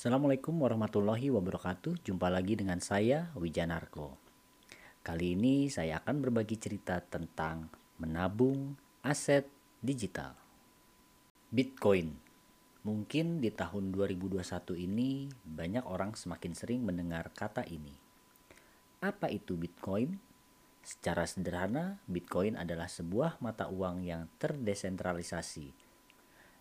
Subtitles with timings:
[0.00, 2.00] Assalamualaikum warahmatullahi wabarakatuh.
[2.08, 4.16] Jumpa lagi dengan saya Wijanarko.
[5.04, 7.68] Kali ini saya akan berbagi cerita tentang
[8.00, 9.44] menabung aset
[9.84, 10.32] digital.
[11.52, 12.16] Bitcoin.
[12.80, 14.40] Mungkin di tahun 2021
[14.80, 17.92] ini banyak orang semakin sering mendengar kata ini.
[19.04, 20.16] Apa itu Bitcoin?
[20.80, 25.89] Secara sederhana, Bitcoin adalah sebuah mata uang yang terdesentralisasi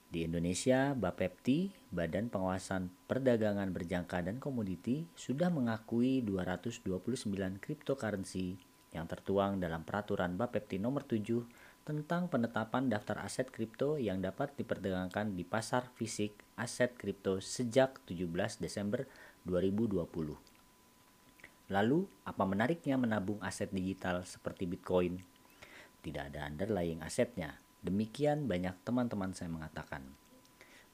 [0.09, 7.29] di Indonesia, Bapepti, Badan Pengawasan Perdagangan Berjangka dan Komoditi, sudah mengakui 229
[7.61, 8.57] cryptocurrency
[8.89, 11.45] yang tertuang dalam peraturan Bapepti nomor 7
[11.85, 18.61] tentang penetapan daftar aset kripto yang dapat diperdagangkan di pasar fisik aset kripto sejak 17
[18.61, 19.05] Desember
[19.45, 20.09] 2020.
[21.69, 25.21] Lalu, apa menariknya menabung aset digital seperti Bitcoin?
[26.01, 30.03] Tidak ada underlying asetnya, Demikian banyak teman-teman saya mengatakan.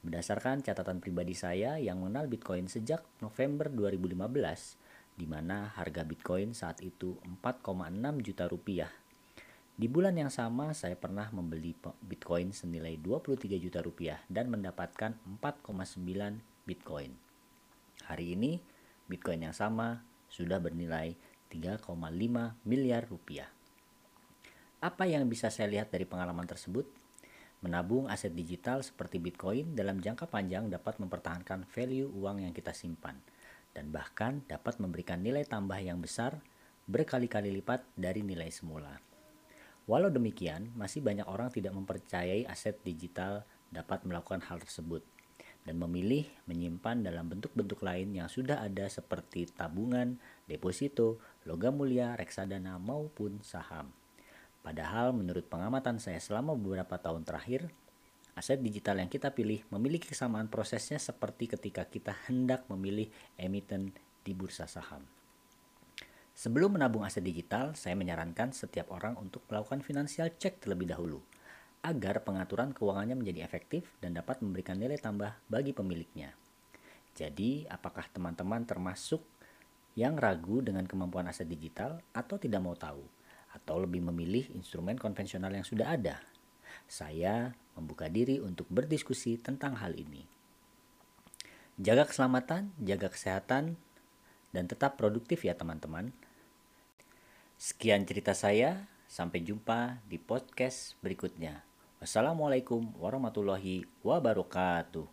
[0.06, 6.78] Berdasarkan catatan pribadi saya yang mengenal Bitcoin sejak November 2015, di mana harga Bitcoin saat
[6.86, 8.92] itu 4,6 juta rupiah.
[9.76, 11.74] Di bulan yang sama saya pernah membeli
[12.06, 17.10] Bitcoin senilai 23 juta rupiah dan mendapatkan 4,9 Bitcoin.
[18.06, 18.62] Hari ini
[19.10, 21.18] Bitcoin yang sama sudah bernilai
[21.50, 21.82] 3,5
[22.62, 23.55] miliar rupiah.
[24.76, 26.84] Apa yang bisa saya lihat dari pengalaman tersebut?
[27.64, 33.16] Menabung aset digital seperti Bitcoin dalam jangka panjang dapat mempertahankan value uang yang kita simpan
[33.72, 36.44] dan bahkan dapat memberikan nilai tambah yang besar
[36.84, 39.00] berkali-kali lipat dari nilai semula.
[39.88, 45.00] Walau demikian, masih banyak orang tidak mempercayai aset digital dapat melakukan hal tersebut
[45.64, 51.16] dan memilih menyimpan dalam bentuk-bentuk lain yang sudah ada seperti tabungan, deposito,
[51.48, 53.88] logam mulia, reksadana maupun saham.
[54.66, 57.70] Padahal menurut pengamatan saya selama beberapa tahun terakhir,
[58.34, 63.06] aset digital yang kita pilih memiliki kesamaan prosesnya seperti ketika kita hendak memilih
[63.38, 63.94] emiten
[64.26, 65.06] di bursa saham.
[66.34, 71.22] Sebelum menabung aset digital, saya menyarankan setiap orang untuk melakukan financial check terlebih dahulu
[71.86, 76.34] agar pengaturan keuangannya menjadi efektif dan dapat memberikan nilai tambah bagi pemiliknya.
[77.14, 79.22] Jadi, apakah teman-teman termasuk
[79.94, 83.06] yang ragu dengan kemampuan aset digital atau tidak mau tahu?
[83.66, 86.22] Atau lebih memilih instrumen konvensional yang sudah ada.
[86.86, 90.22] Saya membuka diri untuk berdiskusi tentang hal ini.
[91.74, 93.74] Jaga keselamatan, jaga kesehatan,
[94.54, 96.14] dan tetap produktif ya teman-teman.
[97.58, 101.66] Sekian cerita saya, sampai jumpa di podcast berikutnya.
[101.98, 105.10] Wassalamualaikum warahmatullahi wabarakatuh.